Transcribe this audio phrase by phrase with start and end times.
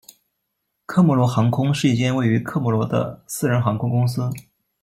[0.87, 4.27] 科摩罗航空是一间位于科摩罗的私人航空公司。